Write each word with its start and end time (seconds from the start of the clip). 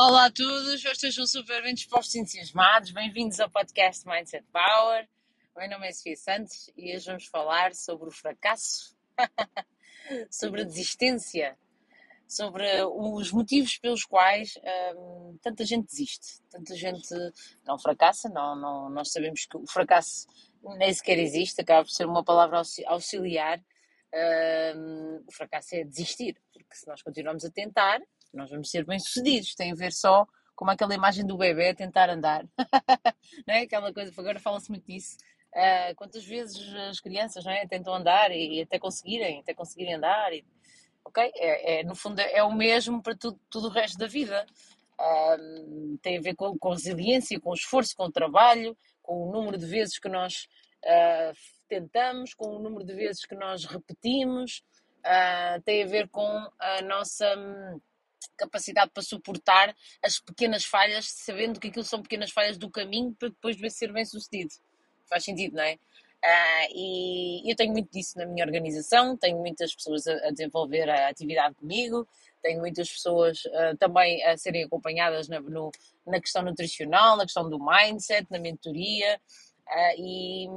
Olá, 0.00 0.26
a 0.26 0.30
todos, 0.30 0.80
que 0.80 0.88
estejam 0.88 1.26
super 1.26 1.60
bem 1.60 1.74
dispostos 1.74 2.14
e 2.14 2.20
entusiasmados. 2.20 2.92
Bem-vindos 2.92 3.40
ao 3.40 3.50
podcast 3.50 4.06
Mindset 4.06 4.46
Power. 4.52 5.08
O 5.52 5.58
meu 5.58 5.68
nome 5.68 5.88
é 5.88 5.92
Sofia 5.92 6.14
Santos 6.16 6.70
e 6.76 6.94
hoje 6.94 7.04
vamos 7.04 7.26
falar 7.26 7.74
sobre 7.74 8.08
o 8.08 8.12
fracasso, 8.12 8.96
sobre 10.30 10.60
a 10.60 10.64
desistência, 10.64 11.58
sobre 12.28 12.64
os 12.84 13.32
motivos 13.32 13.76
pelos 13.78 14.04
quais 14.04 14.56
hum, 14.96 15.36
tanta 15.42 15.64
gente 15.64 15.86
desiste, 15.86 16.44
tanta 16.48 16.76
gente 16.76 17.12
não 17.66 17.76
fracassa. 17.76 18.28
Não, 18.28 18.54
não, 18.54 18.88
nós 18.88 19.10
sabemos 19.10 19.46
que 19.46 19.56
o 19.56 19.66
fracasso 19.66 20.28
nem 20.76 20.94
sequer 20.94 21.18
existe, 21.18 21.60
acaba 21.60 21.82
por 21.82 21.90
ser 21.90 22.06
uma 22.06 22.22
palavra 22.22 22.62
auxiliar. 22.86 23.60
Hum, 24.76 25.24
o 25.26 25.32
fracasso 25.32 25.74
é 25.74 25.82
desistir, 25.82 26.40
porque 26.52 26.72
se 26.76 26.86
nós 26.86 27.02
continuamos 27.02 27.44
a 27.44 27.50
tentar, 27.50 28.00
nós 28.32 28.50
vamos 28.50 28.70
ser 28.70 28.84
bem-sucedidos. 28.84 29.54
Tem 29.54 29.72
a 29.72 29.74
ver 29.74 29.92
só 29.92 30.26
com 30.58 30.68
aquela 30.68 30.92
imagem 30.92 31.24
do 31.24 31.36
bebê 31.36 31.68
a 31.68 31.74
tentar 31.74 32.10
andar. 32.10 32.44
não 33.46 33.54
é? 33.54 33.60
Aquela 33.60 33.92
coisa, 33.92 34.12
agora 34.16 34.40
fala-se 34.40 34.68
muito 34.70 34.84
disso. 34.84 35.16
Uh, 35.54 35.94
quantas 35.94 36.24
vezes 36.24 36.74
as 36.74 37.00
crianças 37.00 37.44
não 37.44 37.52
é? 37.52 37.66
tentam 37.66 37.94
andar 37.94 38.30
e, 38.32 38.58
e 38.58 38.62
até 38.62 38.78
conseguirem, 38.78 39.38
até 39.38 39.54
conseguirem 39.54 39.94
andar. 39.94 40.32
E, 40.32 40.44
ok? 41.04 41.30
É, 41.36 41.80
é, 41.80 41.84
no 41.84 41.94
fundo 41.94 42.20
é 42.20 42.42
o 42.42 42.52
mesmo 42.52 43.00
para 43.00 43.16
tudo, 43.16 43.38
tudo 43.48 43.68
o 43.68 43.70
resto 43.70 43.96
da 43.98 44.08
vida. 44.08 44.44
Uh, 45.00 45.96
tem 45.98 46.18
a 46.18 46.20
ver 46.20 46.34
com, 46.34 46.58
com 46.58 46.70
resiliência, 46.70 47.38
com 47.38 47.54
esforço, 47.54 47.96
com 47.96 48.10
trabalho, 48.10 48.76
com 49.00 49.28
o 49.28 49.32
número 49.32 49.56
de 49.56 49.64
vezes 49.64 49.96
que 49.96 50.08
nós 50.08 50.48
uh, 50.84 51.36
tentamos, 51.68 52.34
com 52.34 52.56
o 52.56 52.58
número 52.58 52.84
de 52.84 52.94
vezes 52.94 53.24
que 53.24 53.36
nós 53.36 53.64
repetimos, 53.64 54.64
tem 55.64 55.84
a 55.84 55.86
ver 55.86 56.08
com 56.08 56.28
a 56.58 56.82
nossa 56.82 57.24
capacidade 58.36 58.90
para 58.92 59.02
suportar 59.02 59.74
as 60.02 60.18
pequenas 60.18 60.64
falhas, 60.64 61.06
sabendo 61.08 61.58
que 61.58 61.68
aquilo 61.68 61.84
são 61.84 62.02
pequenas 62.02 62.30
falhas 62.30 62.56
do 62.56 62.70
caminho 62.70 63.14
para 63.18 63.28
depois 63.28 63.56
ser 63.74 63.92
bem 63.92 64.04
sucedido. 64.04 64.54
Faz 65.08 65.24
sentido, 65.24 65.56
não 65.56 65.62
é? 65.62 65.78
Uh, 66.18 66.74
e 66.74 67.50
eu 67.50 67.54
tenho 67.54 67.72
muito 67.72 67.92
disso 67.92 68.18
na 68.18 68.26
minha 68.26 68.44
organização, 68.44 69.16
tenho 69.16 69.38
muitas 69.38 69.72
pessoas 69.72 70.04
a, 70.08 70.14
a 70.26 70.30
desenvolver 70.32 70.90
a 70.90 71.08
atividade 71.08 71.54
comigo, 71.54 72.08
tenho 72.42 72.58
muitas 72.58 72.90
pessoas 72.90 73.44
uh, 73.44 73.76
também 73.78 74.24
a 74.24 74.36
serem 74.36 74.64
acompanhadas 74.64 75.28
na, 75.28 75.38
no, 75.38 75.70
na 76.04 76.20
questão 76.20 76.42
nutricional, 76.42 77.16
na 77.16 77.22
questão 77.22 77.48
do 77.48 77.58
mindset, 77.58 78.26
na 78.30 78.38
mentoria. 78.38 79.20
Uh, 79.68 79.94
e, 79.96 80.48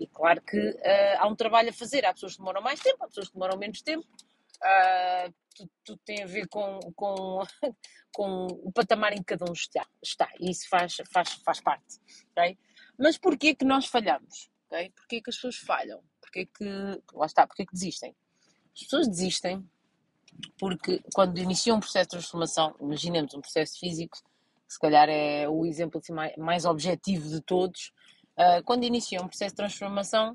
e, 0.00 0.06
claro 0.06 0.40
que 0.40 0.76
há 1.18 1.26
um 1.26 1.34
trabalho 1.34 1.70
a 1.70 1.72
fazer. 1.72 2.06
Há 2.06 2.14
pessoas 2.14 2.32
que 2.32 2.38
demoram 2.38 2.62
mais 2.62 2.80
tempo, 2.80 3.04
há 3.04 3.08
pessoas 3.08 3.28
que 3.28 3.34
demoram 3.34 3.58
menos 3.58 3.82
tempo. 3.82 4.06
Uh, 4.64 5.34
tudo, 5.54 5.70
tudo, 5.84 6.00
tem 6.04 6.22
a 6.22 6.26
ver 6.26 6.48
com, 6.48 6.80
com, 6.96 7.42
com 8.12 8.46
o 8.46 8.72
patamar 8.72 9.12
em 9.12 9.18
que 9.18 9.36
cada 9.36 9.44
um 9.48 9.52
está, 9.52 9.86
está 10.02 10.28
e 10.40 10.50
isso 10.50 10.68
faz, 10.68 10.96
faz, 11.12 11.32
faz 11.44 11.60
parte. 11.60 12.00
Okay? 12.32 12.58
Mas 12.98 13.18
porquê 13.18 13.54
que 13.54 13.64
nós 13.64 13.86
falhamos? 13.86 14.50
Okay? 14.66 14.90
Porquê 14.90 15.20
que 15.20 15.30
as 15.30 15.36
pessoas 15.36 15.56
falham? 15.56 16.02
Porquê 16.20 16.46
que, 16.46 16.64
lá 17.12 17.26
está, 17.26 17.46
porquê 17.46 17.66
que 17.66 17.72
desistem? 17.72 18.16
As 18.74 18.82
pessoas 18.82 19.06
desistem 19.06 19.68
porque 20.58 21.02
quando 21.14 21.38
iniciam 21.38 21.76
um 21.76 21.80
processo 21.80 22.06
de 22.06 22.10
transformação, 22.10 22.74
imaginemos 22.80 23.34
um 23.34 23.40
processo 23.40 23.78
físico, 23.78 24.18
que 24.66 24.72
se 24.72 24.78
calhar 24.78 25.08
é 25.08 25.48
o 25.48 25.64
exemplo 25.64 26.00
assim, 26.00 26.12
mais, 26.12 26.36
mais 26.36 26.64
objetivo 26.64 27.28
de 27.28 27.40
todos, 27.40 27.92
uh, 28.36 28.62
quando 28.64 28.84
iniciam 28.84 29.24
um 29.24 29.28
processo 29.28 29.52
de 29.52 29.56
transformação, 29.56 30.32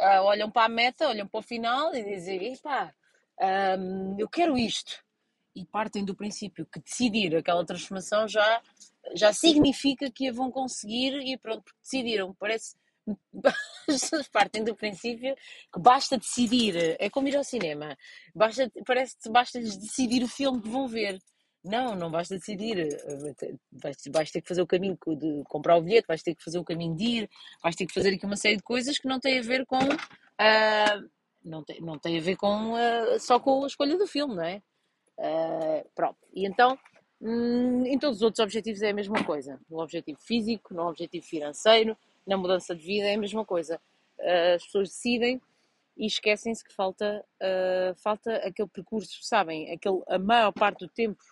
uh, 0.00 0.22
olham 0.22 0.50
para 0.50 0.64
a 0.64 0.68
meta, 0.68 1.08
olham 1.08 1.26
para 1.26 1.40
o 1.40 1.42
final 1.42 1.94
e 1.94 2.02
dizem, 2.02 2.54
epá, 2.54 2.94
um, 3.40 4.16
eu 4.18 4.28
quero 4.28 4.56
isto. 4.56 5.04
E 5.54 5.64
partem 5.64 6.04
do 6.04 6.14
princípio 6.14 6.66
que 6.66 6.80
decidir 6.80 7.34
aquela 7.34 7.64
transformação 7.64 8.28
já, 8.28 8.62
já 9.14 9.32
significa 9.32 10.10
que 10.10 10.28
a 10.28 10.32
vão 10.32 10.50
conseguir 10.50 11.14
e 11.20 11.38
pronto, 11.38 11.62
porque 11.62 11.78
decidiram. 11.82 12.34
Parece. 12.34 12.76
Partem 14.32 14.64
do 14.64 14.74
princípio 14.74 15.34
que 15.72 15.80
basta 15.80 16.18
decidir. 16.18 16.96
É 16.98 17.08
como 17.08 17.28
ir 17.28 17.36
ao 17.36 17.44
cinema. 17.44 17.96
Basta, 18.34 18.70
parece 18.84 19.16
que 19.18 19.30
basta-lhes 19.30 19.76
decidir 19.76 20.22
o 20.22 20.28
filme 20.28 20.60
que 20.60 20.68
vão 20.68 20.88
ver. 20.88 21.18
Não, 21.64 21.96
não 21.96 22.10
basta 22.10 22.34
decidir. 22.34 22.76
Vais, 23.72 23.96
vais, 24.12 24.30
ter 24.30 24.40
que 24.40 24.48
fazer 24.48 24.62
o 24.62 24.66
caminho 24.66 24.98
de 25.16 25.42
comprar 25.44 25.76
o 25.76 25.82
bilhete, 25.82 26.06
vais 26.06 26.22
ter 26.22 26.34
que 26.34 26.44
fazer 26.44 26.58
o 26.58 26.64
caminho 26.64 26.94
de 26.96 27.04
ir, 27.04 27.30
vais 27.62 27.74
ter 27.74 27.86
que 27.86 27.94
fazer 27.94 28.14
aqui 28.14 28.26
uma 28.26 28.36
série 28.36 28.56
de 28.56 28.62
coisas 28.62 28.98
que 28.98 29.08
não 29.08 29.18
têm 29.18 29.38
a 29.38 29.42
ver 29.42 29.64
com 29.66 29.78
uh, 29.78 31.10
não 31.46 31.62
tem, 31.62 31.80
não 31.80 31.98
tem 31.98 32.18
a 32.18 32.20
ver 32.20 32.36
com, 32.36 32.72
uh, 32.72 33.20
só 33.20 33.38
com 33.38 33.64
a 33.64 33.66
escolha 33.66 33.96
do 33.96 34.06
filme, 34.06 34.34
não 34.34 34.44
é? 34.44 34.62
Uh, 35.18 35.88
pronto. 35.94 36.18
E 36.34 36.46
então, 36.46 36.78
hum, 37.20 37.84
em 37.86 37.98
todos 37.98 38.18
os 38.18 38.22
outros 38.22 38.42
objetivos 38.42 38.82
é 38.82 38.90
a 38.90 38.94
mesma 38.94 39.24
coisa. 39.24 39.58
No 39.70 39.80
objetivo 39.80 40.18
físico, 40.20 40.74
no 40.74 40.88
objetivo 40.88 41.24
financeiro, 41.24 41.96
na 42.26 42.36
mudança 42.36 42.74
de 42.74 42.84
vida 42.84 43.06
é 43.06 43.14
a 43.14 43.18
mesma 43.18 43.44
coisa. 43.44 43.80
Uh, 44.18 44.56
as 44.56 44.64
pessoas 44.64 44.88
decidem 44.88 45.40
e 45.96 46.06
esquecem-se 46.06 46.62
que 46.62 46.74
falta, 46.74 47.24
falta 47.96 48.36
aquele 48.46 48.68
percurso, 48.68 49.16
sabem? 49.22 49.72
Aquele, 49.72 50.02
a 50.08 50.18
maior 50.18 50.52
parte 50.52 50.80
do 50.80 50.92
tempo 50.92 51.24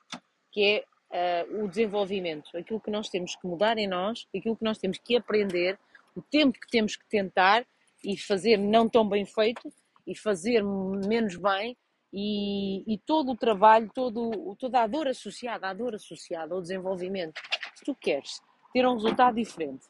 que 0.51 0.83
é 1.13 1.47
o 1.61 1.69
desenvolvimento. 1.69 2.57
Aquilo 2.57 2.81
que 2.81 2.91
nós 2.91 3.11
temos 3.11 3.37
que 3.37 3.47
mudar 3.47 3.77
em 3.77 3.87
nós, 3.87 4.27
aquilo 4.35 4.57
que 4.57 4.65
nós 4.65 4.79
temos 4.79 4.97
que 4.97 5.17
aprender, 5.17 5.79
o 6.17 6.23
tempo 6.23 6.59
que 6.59 6.67
temos 6.69 6.97
que 6.97 7.05
tentar 7.11 7.67
e 8.03 8.17
fazer 8.17 8.57
não 8.57 8.89
tão 8.89 9.07
bem 9.07 9.27
feito 9.27 9.71
e 10.07 10.17
fazer 10.17 10.63
menos 10.63 11.37
bem 11.37 11.77
e, 12.13 12.85
e, 12.87 12.99
todo 12.99 13.33
o 13.33 13.37
trabalho, 13.37 13.91
todo, 13.93 14.55
toda 14.57 14.83
a 14.83 14.87
dor 14.87 15.09
associada, 15.09 15.69
a 15.69 15.75
dor 15.75 15.95
associada 15.95 16.55
ao 16.55 16.63
desenvolvimento, 16.63 17.41
se 17.75 17.85
tu 17.85 17.95
queres 17.95 18.41
ter 18.73 18.87
um 18.87 18.95
resultado 18.95 19.35
diferente, 19.35 19.87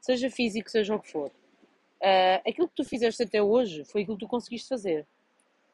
seja 0.00 0.30
físico, 0.30 0.70
seja 0.70 0.94
o 0.94 1.00
que 1.00 1.10
for, 1.10 1.28
uh, 1.28 2.48
aquilo 2.48 2.68
que 2.68 2.76
tu 2.76 2.84
fizeste 2.84 3.22
até 3.22 3.42
hoje 3.42 3.84
foi 3.84 4.02
aquilo 4.02 4.16
que 4.16 4.24
tu 4.24 4.28
conseguiste 4.28 4.68
fazer, 4.68 5.06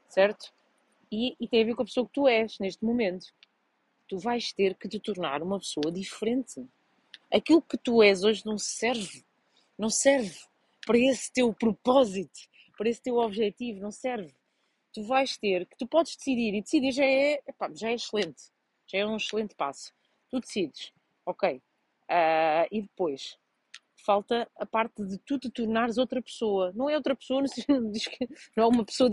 certo? 0.08 0.52
E, 1.10 1.36
e 1.38 1.46
tem 1.46 1.62
a 1.62 1.64
ver 1.64 1.74
com 1.74 1.82
a 1.82 1.86
pessoa 1.86 2.06
que 2.06 2.12
tu 2.12 2.26
és 2.26 2.58
neste 2.58 2.84
momento. 2.84 3.26
Tu 4.08 4.18
vais 4.18 4.52
ter 4.52 4.74
que 4.74 4.88
te 4.88 4.98
tornar 4.98 5.42
uma 5.42 5.58
pessoa 5.58 5.92
diferente. 5.92 6.64
Aquilo 7.32 7.62
que 7.62 7.76
tu 7.76 8.02
és 8.02 8.24
hoje 8.24 8.44
não 8.44 8.58
serve, 8.58 9.24
não 9.78 9.88
serve 9.88 10.36
para 10.84 10.98
esse 10.98 11.32
teu 11.32 11.52
propósito 11.52 12.40
para 12.76 12.88
esse 12.88 13.02
teu 13.02 13.16
objetivo, 13.16 13.80
não 13.80 13.90
serve. 13.90 14.34
Tu 14.92 15.02
vais 15.02 15.36
ter 15.36 15.66
que 15.66 15.76
tu 15.76 15.86
podes 15.86 16.16
decidir 16.16 16.54
e 16.54 16.62
decidir 16.62 16.92
já 16.92 17.04
é, 17.04 17.42
epá, 17.46 17.70
já 17.74 17.90
é 17.90 17.94
excelente, 17.94 18.44
já 18.86 18.98
é 18.98 19.06
um 19.06 19.16
excelente 19.16 19.54
passo. 19.54 19.92
Tu 20.30 20.40
decides, 20.40 20.92
ok. 21.26 21.56
Uh, 22.08 22.66
e 22.70 22.82
depois 22.82 23.38
falta 24.06 24.48
a 24.56 24.64
parte 24.64 25.04
de 25.04 25.18
tu 25.18 25.36
te 25.38 25.50
tornares 25.50 25.98
outra 25.98 26.22
pessoa. 26.22 26.72
Não 26.74 26.88
é 26.88 26.94
outra 26.94 27.16
pessoa, 27.16 27.42
não 28.56 28.64
é 28.64 28.66
uma 28.66 28.84
pessoa, 28.84 29.10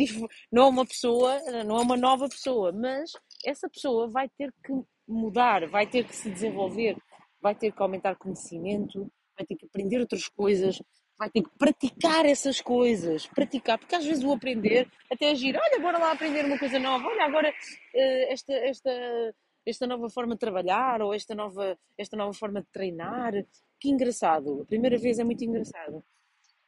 não 0.51 0.63
é 0.63 0.69
uma 0.69 0.85
pessoa, 0.85 1.63
não 1.63 1.77
é 1.77 1.81
uma 1.81 1.97
nova 1.97 2.29
pessoa, 2.29 2.71
mas 2.71 3.11
essa 3.43 3.67
pessoa 3.67 4.07
vai 4.07 4.29
ter 4.29 4.53
que 4.63 4.71
mudar, 5.07 5.67
vai 5.67 5.87
ter 5.87 6.05
que 6.05 6.15
se 6.15 6.29
desenvolver, 6.29 6.95
vai 7.41 7.55
ter 7.55 7.71
que 7.73 7.81
aumentar 7.81 8.15
conhecimento, 8.15 9.11
vai 9.35 9.45
ter 9.45 9.55
que 9.55 9.65
aprender 9.65 9.99
outras 9.99 10.27
coisas, 10.27 10.79
ter 11.29 11.43
que 11.43 11.49
praticar 11.57 12.25
essas 12.25 12.61
coisas, 12.61 13.27
praticar, 13.27 13.77
porque 13.77 13.95
às 13.95 14.05
vezes 14.05 14.23
o 14.23 14.31
aprender 14.31 14.87
até 15.11 15.31
agir, 15.31 15.55
olha, 15.55 15.79
bora 15.79 15.97
lá 15.97 16.11
aprender 16.11 16.45
uma 16.45 16.57
coisa 16.57 16.79
nova, 16.79 17.07
olha 17.07 17.25
agora 17.25 17.49
uh, 17.49 18.31
esta, 18.31 18.53
esta, 18.53 19.35
esta 19.65 19.87
nova 19.87 20.09
forma 20.09 20.33
de 20.33 20.39
trabalhar 20.39 21.01
ou 21.01 21.13
esta 21.13 21.35
nova, 21.35 21.77
esta 21.97 22.17
nova 22.17 22.33
forma 22.33 22.61
de 22.61 22.67
treinar, 22.71 23.33
que 23.79 23.89
engraçado, 23.89 24.61
a 24.61 24.65
primeira 24.65 24.97
vez 24.97 25.19
é 25.19 25.23
muito 25.23 25.43
engraçado. 25.43 26.03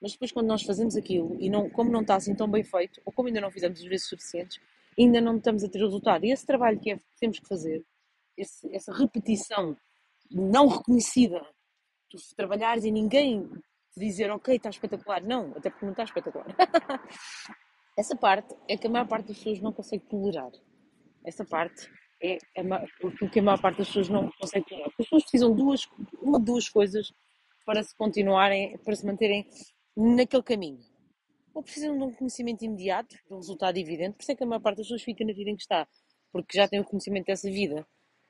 Mas 0.02 0.12
depois 0.12 0.32
quando 0.32 0.48
nós 0.48 0.64
fazemos 0.64 0.96
aquilo 0.96 1.36
e 1.40 1.50
não, 1.50 1.70
como 1.70 1.90
não 1.90 2.02
está 2.02 2.16
assim 2.16 2.36
tão 2.36 2.50
bem 2.50 2.64
feito, 2.64 3.02
ou 3.06 3.12
como 3.12 3.28
ainda 3.28 3.42
não 3.42 3.50
fizemos 3.52 3.80
as 3.80 3.86
vezes 3.86 4.08
suficientes, 4.08 4.60
ainda 4.98 5.20
não 5.22 5.38
estamos 5.38 5.64
a 5.64 5.70
ter 5.70 5.80
resultado. 5.80 6.26
E 6.26 6.32
esse 6.32 6.46
trabalho 6.46 6.80
que, 6.80 6.92
é, 6.92 6.98
que 6.98 7.04
temos 7.20 7.40
que 7.40 7.48
fazer, 7.48 7.84
esse, 8.38 8.74
essa 8.76 8.94
repetição 8.94 9.76
não 10.30 10.68
reconhecida, 10.68 11.46
tu 12.10 12.18
trabalhares 12.36 12.84
e 12.84 12.92
ninguém 12.92 13.50
dizer, 13.98 14.30
ok, 14.32 14.56
está 14.56 14.70
espetacular. 14.70 15.24
Não, 15.24 15.52
até 15.56 15.70
porque 15.70 15.86
não 15.86 15.92
está 15.92 16.04
espetacular. 16.04 16.48
Essa 17.98 18.16
parte 18.16 18.54
é 18.68 18.76
que 18.76 18.88
a 18.88 18.90
maior 18.90 19.08
parte 19.08 19.28
das 19.28 19.38
pessoas 19.38 19.62
não 19.62 19.72
consegue 19.72 20.04
tolerar. 20.06 20.52
Essa 21.24 21.46
parte 21.46 21.90
é 22.22 22.38
o 23.02 23.30
que 23.30 23.40
a 23.40 23.44
maior 23.44 23.60
parte 23.60 23.78
das 23.78 23.88
pessoas 23.88 24.10
não 24.10 24.30
consegue 24.40 24.66
tolerar. 24.66 24.90
As 24.90 24.96
pessoas 24.96 25.24
precisam 25.24 25.52
de 25.52 25.58
duas, 25.58 25.88
uma 26.22 26.40
de 26.40 26.46
duas 26.46 26.68
coisas 26.68 27.14
para 27.66 27.82
se 27.84 27.96
continuarem, 27.96 28.78
para 28.80 28.96
se 28.96 29.06
manterem 29.06 29.48
naquele 29.96 30.44
caminho. 30.44 30.80
Ou 31.54 31.64
precisam 31.64 31.98
de 31.98 32.04
um 32.04 32.12
conhecimento 32.12 32.64
imediato, 32.66 33.16
de 33.16 33.34
um 33.34 33.38
resultado 33.38 33.78
evidente, 33.78 34.16
por 34.18 34.22
isso 34.22 34.32
é 34.32 34.36
que 34.36 34.44
a 34.44 34.48
maior 34.48 34.62
parte 34.62 34.78
das 34.78 34.88
pessoas 34.88 35.04
fica 35.04 35.24
na 35.24 35.34
vida 35.34 35.50
em 35.50 35.56
que 35.56 35.62
está, 35.62 35.88
porque 36.32 36.58
já 36.58 36.68
tem 36.68 36.80
o 36.80 36.84
conhecimento 36.84 37.28
dessa 37.28 37.50
vida 37.50 37.88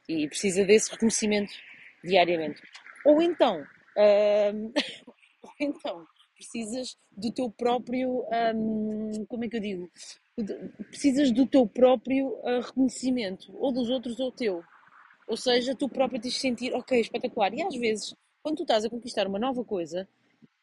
e 0.07 0.27
precisa 0.27 0.63
desse 0.63 0.91
reconhecimento 0.91 1.51
diariamente. 2.03 2.61
Ou 3.03 3.21
então, 3.21 3.65
hum, 3.97 4.73
então 5.59 6.05
precisas 6.35 6.97
do 7.11 7.31
teu 7.31 7.49
próprio, 7.49 8.25
hum, 8.55 9.25
como 9.27 9.45
é 9.45 9.49
que 9.49 9.55
eu 9.55 9.61
digo? 9.61 9.89
Precisas 10.89 11.31
do 11.31 11.47
teu 11.47 11.65
próprio 11.65 12.27
uh, 12.27 12.59
reconhecimento, 12.61 13.55
ou 13.57 13.71
dos 13.71 13.89
outros 13.89 14.19
ou 14.19 14.31
teu. 14.31 14.61
Ou 15.27 15.37
seja, 15.37 15.73
tu 15.73 15.87
próprio 15.87 16.19
tens 16.21 16.33
de 16.33 16.39
sentir, 16.39 16.73
ok, 16.73 16.99
espetacular. 16.99 17.53
E 17.53 17.63
às 17.63 17.75
vezes, 17.75 18.13
quando 18.43 18.57
tu 18.57 18.63
estás 18.63 18.83
a 18.85 18.89
conquistar 18.89 19.27
uma 19.27 19.39
nova 19.39 19.63
coisa, 19.63 20.07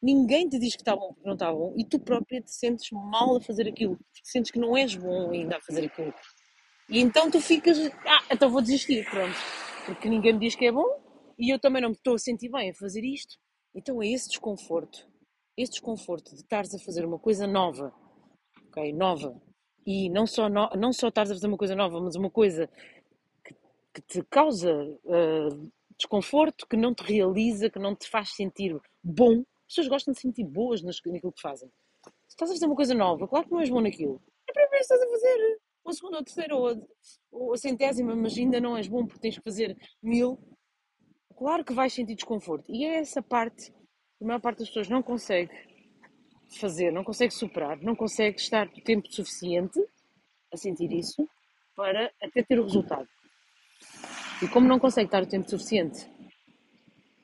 ninguém 0.02 0.48
te 0.48 0.58
diz 0.58 0.74
que 0.74 0.82
está 0.82 0.94
bom 0.94 1.12
porque 1.14 1.26
não 1.26 1.34
está 1.34 1.52
bom 1.52 1.74
e 1.76 1.84
tu 1.84 1.98
própria 1.98 2.40
te 2.40 2.52
sentes 2.52 2.90
mal 2.90 3.36
a 3.36 3.40
fazer 3.40 3.68
aquilo. 3.68 3.98
Sentes 4.22 4.50
que 4.50 4.58
não 4.58 4.76
és 4.76 4.94
bom 4.94 5.30
ainda 5.30 5.56
a 5.56 5.60
fazer 5.60 5.86
aquilo. 5.86 6.12
E 6.88 7.00
então 7.00 7.30
tu 7.30 7.40
ficas, 7.40 7.78
ah, 8.06 8.24
então 8.30 8.50
vou 8.50 8.60
desistir, 8.60 9.08
pronto. 9.08 9.34
Porque 9.86 10.08
ninguém 10.08 10.34
me 10.34 10.40
diz 10.40 10.54
que 10.54 10.66
é 10.66 10.72
bom 10.72 10.86
e 11.38 11.52
eu 11.52 11.58
também 11.58 11.80
não 11.80 11.90
me 11.90 11.94
estou 11.94 12.14
a 12.14 12.18
sentir 12.18 12.50
bem 12.50 12.70
a 12.70 12.74
fazer 12.74 13.04
isto. 13.04 13.36
Então 13.74 14.02
é 14.02 14.08
esse 14.08 14.28
desconforto, 14.28 15.08
esse 15.56 15.72
desconforto 15.72 16.30
de 16.30 16.42
estares 16.42 16.74
a 16.74 16.78
fazer 16.78 17.04
uma 17.04 17.18
coisa 17.18 17.46
nova, 17.46 17.92
ok? 18.68 18.92
Nova. 18.92 19.40
E 19.86 20.08
não 20.10 20.26
só, 20.26 20.48
no, 20.48 20.68
não 20.76 20.92
só 20.92 21.08
estares 21.08 21.30
a 21.30 21.34
fazer 21.34 21.46
uma 21.46 21.56
coisa 21.56 21.74
nova, 21.74 22.00
mas 22.00 22.14
uma 22.14 22.30
coisa 22.30 22.68
que, 23.44 23.54
que 23.94 24.02
te 24.02 24.22
causa 24.30 24.72
uh, 25.04 25.72
desconforto, 25.96 26.66
que 26.68 26.76
não 26.76 26.94
te 26.94 27.02
realiza, 27.02 27.70
que 27.70 27.78
não 27.78 27.96
te 27.96 28.08
faz 28.08 28.34
sentir 28.34 28.78
bom. 29.02 29.40
As 29.40 29.74
pessoas 29.74 29.88
gostam 29.88 30.12
de 30.12 30.20
sentir 30.20 30.44
boas 30.44 30.82
naquilo 30.82 31.32
que 31.32 31.40
fazem. 31.40 31.68
Se 32.04 32.34
estás 32.34 32.50
a 32.50 32.54
fazer 32.54 32.66
uma 32.66 32.76
coisa 32.76 32.94
nova, 32.94 33.26
claro 33.26 33.46
que 33.46 33.52
não 33.52 33.60
és 33.60 33.70
bom 33.70 33.80
naquilo. 33.80 34.20
É 34.48 34.52
para 34.52 34.68
ver 34.68 34.78
se 34.78 34.94
estás 34.94 35.02
a 35.02 35.08
fazer 35.08 35.60
ou 35.84 35.90
a 35.90 35.92
segunda, 35.92 36.16
ou 36.18 36.24
terceira, 36.24 36.56
ou 36.56 36.68
a, 36.68 36.76
ou 37.30 37.52
a 37.52 37.56
centésima, 37.56 38.14
mas 38.14 38.36
ainda 38.36 38.60
não 38.60 38.76
és 38.76 38.88
bom 38.88 39.04
porque 39.04 39.20
tens 39.20 39.36
que 39.36 39.44
fazer 39.44 39.76
mil. 40.02 40.38
Claro 41.42 41.64
que 41.64 41.72
vais 41.72 41.92
sentir 41.92 42.14
desconforto. 42.14 42.70
E 42.70 42.84
é 42.84 43.00
essa 43.00 43.20
parte 43.20 43.72
que 43.72 44.22
a 44.22 44.26
maior 44.28 44.38
parte 44.38 44.60
das 44.60 44.68
pessoas 44.68 44.88
não 44.88 45.02
consegue 45.02 45.50
fazer, 46.60 46.92
não 46.92 47.02
consegue 47.02 47.34
superar, 47.34 47.82
não 47.82 47.96
consegue 47.96 48.38
estar 48.38 48.68
o 48.68 48.80
tempo 48.80 49.12
suficiente 49.12 49.84
a 50.52 50.56
sentir 50.56 50.92
isso 50.92 51.28
para 51.74 52.12
até 52.22 52.44
ter 52.44 52.60
o 52.60 52.62
resultado. 52.62 53.08
E 54.40 54.46
como 54.46 54.68
não 54.68 54.78
consegue 54.78 55.08
estar 55.08 55.20
o 55.20 55.26
tempo 55.26 55.50
suficiente 55.50 56.08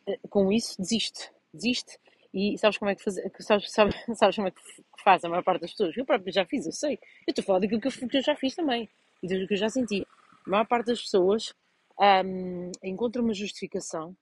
eh, 0.09 0.19
com 0.29 0.50
isso, 0.50 0.76
desiste. 0.82 1.31
Desiste 1.55 1.97
e 2.35 2.59
sabes 2.59 2.76
como 2.76 2.91
é 2.91 2.97
que 2.97 3.05
faz, 3.05 3.21
sabes, 3.38 3.71
sabes, 3.73 3.94
sabes 4.19 4.35
como 4.35 4.49
é 4.49 4.50
que 4.50 4.61
faz 5.05 5.23
a 5.23 5.29
maior 5.29 5.44
parte 5.44 5.61
das 5.61 5.71
pessoas? 5.71 5.97
Eu 5.97 6.05
próprio 6.05 6.32
já 6.32 6.44
fiz, 6.44 6.67
eu 6.67 6.73
sei. 6.73 6.94
Eu 7.25 7.31
estou 7.31 7.43
a 7.44 7.47
falar 7.47 7.59
daquilo 7.61 7.81
que 7.81 7.87
eu, 7.87 7.93
que 7.93 8.17
eu 8.17 8.23
já 8.23 8.35
fiz 8.35 8.56
também 8.56 8.88
e 9.23 9.29
daquilo 9.29 9.47
que 9.47 9.55
eu 9.55 9.59
já 9.59 9.69
senti. 9.69 10.05
A 10.44 10.50
maior 10.50 10.67
parte 10.67 10.87
das 10.87 11.03
pessoas 11.03 11.55
um, 12.00 12.71
encontra 12.83 13.23
uma 13.23 13.35
justificação 13.35 14.17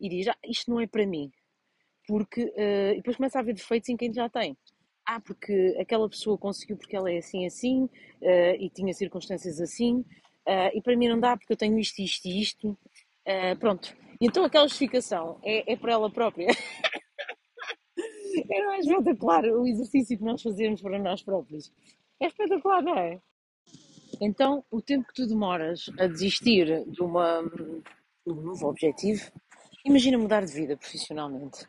e 0.00 0.08
diz: 0.08 0.28
ah, 0.28 0.36
isto 0.44 0.70
não 0.70 0.80
é 0.80 0.86
para 0.86 1.06
mim. 1.06 1.30
Porque, 2.06 2.44
uh, 2.44 2.92
e 2.92 2.96
depois 2.96 3.16
começa 3.16 3.38
a 3.38 3.42
haver 3.42 3.54
defeitos 3.54 3.88
em 3.88 3.96
quem 3.96 4.12
já 4.12 4.28
tem. 4.28 4.56
Ah, 5.06 5.20
porque 5.20 5.76
aquela 5.80 6.08
pessoa 6.08 6.38
conseguiu 6.38 6.76
porque 6.76 6.96
ela 6.96 7.10
é 7.10 7.18
assim, 7.18 7.46
assim, 7.46 7.84
uh, 7.84 8.54
e 8.58 8.70
tinha 8.70 8.92
circunstâncias 8.94 9.60
assim, 9.60 10.00
uh, 10.00 10.70
e 10.74 10.80
para 10.82 10.96
mim 10.96 11.08
não 11.08 11.20
dá 11.20 11.36
porque 11.36 11.52
eu 11.52 11.56
tenho 11.56 11.78
isto, 11.78 12.00
isto 12.00 12.26
e 12.26 12.40
isto. 12.40 12.78
pronto. 13.60 13.94
Então 14.20 14.44
aquela 14.44 14.66
justificação 14.66 15.38
é, 15.44 15.72
é 15.72 15.76
para 15.76 15.92
ela 15.92 16.10
própria. 16.10 16.48
É, 18.50 18.62
não 18.62 18.72
é 18.72 18.78
espetacular 18.78 19.44
o 19.44 19.66
exercício 19.66 20.16
que 20.16 20.22
nós 20.24 20.40
fazemos 20.40 20.80
para 20.80 20.98
nós 20.98 21.22
próprios. 21.22 21.72
É 22.20 22.26
espetacular, 22.26 22.82
não 22.82 22.96
é? 22.96 23.20
Então, 24.20 24.64
o 24.70 24.82
tempo 24.82 25.06
que 25.06 25.14
tu 25.14 25.26
demoras 25.26 25.90
a 25.98 26.06
desistir 26.06 26.84
de, 26.86 27.02
uma, 27.02 27.42
de 27.42 28.32
um 28.32 28.42
novo 28.42 28.68
objetivo, 28.68 29.30
imagina 29.84 30.18
mudar 30.18 30.44
de 30.44 30.52
vida 30.52 30.76
profissionalmente. 30.76 31.66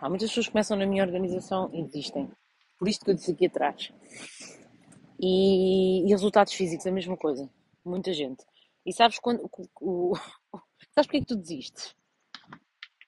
Há 0.00 0.08
muitas 0.08 0.30
pessoas 0.30 0.46
que 0.46 0.52
começam 0.52 0.76
na 0.76 0.86
minha 0.86 1.04
organização 1.04 1.70
e 1.72 1.82
desistem. 1.84 2.30
Por 2.78 2.88
isto 2.88 3.04
que 3.04 3.10
eu 3.10 3.14
disse 3.14 3.32
aqui 3.32 3.46
atrás. 3.46 3.92
E, 5.18 6.06
e 6.06 6.08
resultados 6.08 6.52
físicos, 6.52 6.86
a 6.86 6.92
mesma 6.92 7.16
coisa. 7.16 7.48
Muita 7.84 8.12
gente. 8.12 8.44
E 8.86 8.92
sabes 8.92 9.18
quando. 9.18 9.48
O, 9.80 10.12
o, 10.12 10.14
sabes 10.94 11.06
porque 11.06 11.18
é 11.18 11.20
que 11.20 11.26
tu 11.26 11.36
desistes? 11.36 11.94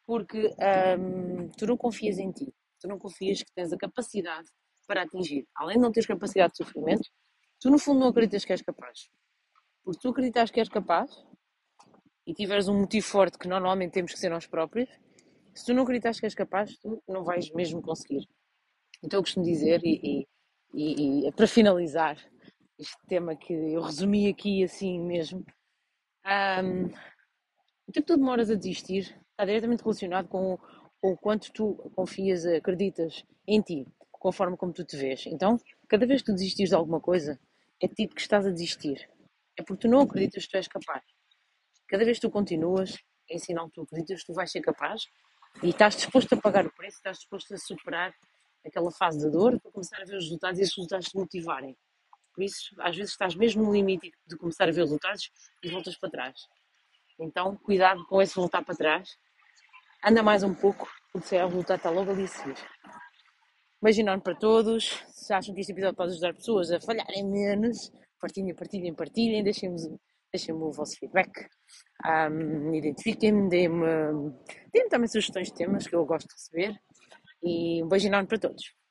porque 0.07 0.55
um, 0.99 1.49
tu 1.57 1.67
não 1.67 1.77
confias 1.77 2.19
em 2.19 2.31
ti, 2.31 2.53
tu 2.81 2.89
não 2.89 2.99
confias 2.99 3.43
que 3.43 3.53
tens 3.55 3.73
a 3.73 3.79
capacidade 3.79 4.49
para 4.87 5.03
atingir. 5.03 5.47
Além 5.57 5.77
de 5.77 5.83
não 5.83 5.93
teres 5.93 6.07
capacidade 6.07 6.53
de 6.53 6.59
sofrimento, 6.59 7.09
tu 7.63 7.71
no 7.71 7.79
fundo 7.79 8.01
não 8.01 8.09
acreditas 8.09 8.45
que 8.45 8.53
és 8.53 8.61
capaz. 8.61 9.09
Porque 9.85 10.01
tu 10.01 10.09
acreditas 10.09 10.51
que 10.51 10.61
és 10.61 10.69
capaz 10.69 11.11
e 12.27 12.35
tiveres 12.35 12.69
um 12.69 12.81
motivo 12.81 13.07
forte 13.07 13.39
que 13.39 13.49
normalmente 13.49 13.93
temos 13.93 14.13
que 14.13 14.19
ser 14.19 14.31
nós 14.31 14.47
próprios, 14.47 14.89
se 15.55 15.67
tu 15.67 15.75
não 15.75 15.83
acreditas 15.83 16.19
que 16.19 16.27
és 16.27 16.35
capaz, 16.35 16.77
tu 16.79 17.03
não 17.09 17.25
vais 17.25 17.51
mesmo 17.53 17.81
conseguir. 17.81 18.29
Então 19.03 19.19
eu 19.19 19.23
costumo 19.23 19.45
dizer, 19.45 19.81
e, 19.85 20.27
e, 20.75 21.23
e 21.23 21.27
é 21.27 21.33
para 21.33 21.47
finalizar 21.47 22.17
este 22.79 22.99
tema 23.07 23.37
que 23.37 23.53
eu 23.53 23.83
resumi 23.83 24.29
aqui 24.29 24.65
assim 24.65 25.01
mesmo, 25.01 25.45
um, 26.25 26.87
o 27.87 27.93
tempo 27.93 28.07
que 28.07 28.13
tu 28.13 28.17
demoras 28.17 28.51
a 28.51 28.55
desistir 28.55 29.21
está 29.31 29.45
diretamente 29.45 29.83
relacionado 29.83 30.29
com, 30.29 30.59
com 31.01 31.13
o 31.13 31.17
quanto 31.17 31.53
tu 31.53 31.75
confias, 31.95 32.47
acreditas 32.47 33.25
em 33.47 33.61
ti, 33.61 33.87
conforme 34.11 34.57
como 34.57 34.73
tu 34.73 34.85
te 34.85 34.97
vês. 34.97 35.27
Então, 35.27 35.59
cada 35.89 36.07
vez 36.07 36.23
que 36.23 36.27
tu 36.27 36.35
desistires 36.35 36.71
de 36.71 36.77
alguma 36.77 37.01
coisa, 37.01 37.39
é 37.83 37.89
tipo 37.89 38.15
que 38.15 38.21
estás 38.21 38.47
a 38.47 38.51
desistir. 38.51 39.11
É 39.59 39.63
porque 39.63 39.83
tu 39.83 39.89
não 39.89 40.01
acreditas 40.01 40.45
que 40.45 40.51
tu 40.51 40.57
és 40.57 40.69
capaz. 40.69 41.03
Cada 41.89 42.05
vez 42.05 42.19
que 42.19 42.27
tu 42.27 42.31
continuas, 42.31 42.97
é 43.29 43.39
sinal 43.39 43.69
que 43.69 43.75
tu 43.75 43.83
acreditas 43.83 44.21
que 44.21 44.27
tu 44.27 44.35
vais 44.35 44.51
ser 44.51 44.61
capaz 44.61 45.03
e 45.63 45.71
estás 45.71 45.97
disposto 45.97 46.35
a 46.35 46.37
pagar 46.37 46.65
o 46.65 46.73
preço, 46.73 46.99
estás 46.99 47.19
disposto 47.19 47.53
a 47.53 47.59
superar 47.59 48.15
aquela 48.65 48.91
fase 48.93 49.19
de 49.19 49.31
dor 49.31 49.61
para 49.61 49.73
começar 49.73 50.01
a 50.01 50.05
ver 50.05 50.17
os 50.17 50.25
resultados 50.25 50.59
e 50.61 50.63
esses 50.63 50.77
resultados 50.77 51.09
te 51.09 51.17
motivarem. 51.17 51.77
Por 52.35 52.45
isso, 52.45 52.75
às 52.79 52.97
vezes 52.97 53.13
estás 53.13 53.35
mesmo 53.35 53.65
no 53.65 53.73
limite 53.73 54.11
de 54.27 54.37
começar 54.37 54.69
a 54.69 54.73
ver 54.73 54.83
resultados 54.83 55.31
e 55.63 55.69
voltas 55.69 55.97
para 55.99 56.11
trás. 56.11 56.41
Então, 57.19 57.57
cuidado 57.57 58.05
com 58.07 58.23
esse 58.23 58.35
voltar 58.37 58.65
para 58.65 58.75
trás. 58.75 59.19
Anda 60.05 60.23
mais 60.23 60.43
um 60.43 60.55
pouco, 60.55 60.89
porque 61.13 61.29
se 61.29 61.37
é 61.37 61.45
o 61.45 61.49
resultado 61.49 61.77
está 61.79 61.91
logo 61.91 62.11
ali 62.11 62.25
a 62.25 62.29
seguir. 62.29 62.57
Enorme 63.85 64.23
para 64.23 64.37
todos. 64.37 65.03
Se 65.09 65.35
acham 65.35 65.53
que 65.55 65.61
este 65.61 65.73
episódio 65.73 65.97
pode 65.97 66.13
ajudar 66.13 66.35
pessoas 66.35 66.71
a 66.71 66.81
falharem 66.81 67.29
menos, 67.29 67.93
partilhem, 68.21 68.55
partilhem, 68.55 68.95
partilhem. 68.95 69.43
Deixem-me 69.43 69.77
deixem 70.33 70.55
o 70.55 70.71
vosso 70.71 70.97
feedback. 70.99 71.31
Um, 72.07 72.75
Identifiquem-me, 72.75 73.49
deem-me 73.49 74.33
deem 74.73 74.89
também 74.89 75.09
sugestões 75.09 75.49
de 75.49 75.55
temas 75.55 75.87
que 75.87 75.95
eu 75.95 76.07
gosto 76.07 76.29
de 76.29 76.35
receber. 76.35 76.81
E 77.43 77.83
um 77.83 77.89
enorme 78.05 78.29
para 78.29 78.39
todos. 78.39 78.82